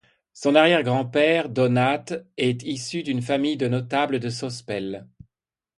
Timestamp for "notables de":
3.67-4.29